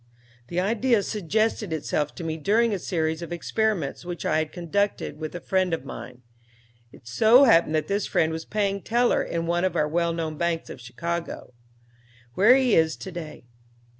"'The 0.47 0.59
idea 0.59 1.03
suggested 1.03 1.71
itself 1.71 2.15
to 2.15 2.23
me 2.23 2.35
during 2.35 2.73
a 2.73 2.79
series 2.79 3.21
of 3.21 3.31
experiments 3.31 4.03
which 4.03 4.25
I 4.25 4.39
had 4.39 4.51
conducted 4.51 5.19
with 5.19 5.35
a 5.35 5.39
friend 5.39 5.75
of 5.75 5.85
mine. 5.85 6.23
It 6.91 7.07
so 7.07 7.43
happened 7.43 7.75
that 7.75 7.85
this 7.87 8.07
friend 8.07 8.31
was 8.31 8.43
paying 8.43 8.81
teller 8.81 9.21
in 9.21 9.45
one 9.45 9.63
of 9.63 9.75
our 9.75 9.87
well 9.87 10.11
known 10.11 10.39
banks 10.39 10.71
of 10.71 10.81
Chicago, 10.81 11.53
where 12.33 12.55
he 12.55 12.73
is 12.73 12.95
to 12.95 13.11
day. 13.11 13.43